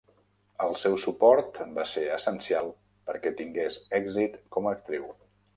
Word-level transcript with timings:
El 0.67 0.71
seu 0.83 0.95
suport 1.03 1.59
va 1.75 1.85
ser 1.91 2.05
essencial 2.17 2.71
perquè 3.11 3.35
tingués 3.43 3.81
èxit 4.03 4.41
com 4.57 4.71
a 4.71 4.75
actriu. 4.81 5.11